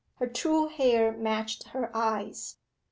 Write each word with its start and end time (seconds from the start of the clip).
Her 0.15 0.25
true 0.25 0.67
hair 0.67 1.11
matched 1.11 1.67
her 1.75 1.95
eyes. 1.95 2.57